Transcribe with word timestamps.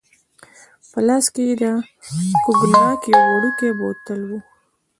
په 0.91 0.99
لاس 1.07 1.25
کې 1.33 1.43
يې 1.49 1.53
د 1.61 1.63
کوګناک 2.43 2.99
یو 3.13 3.23
وړوکی 3.33 3.69
بوتل 3.79 4.21
وو. 4.29 4.39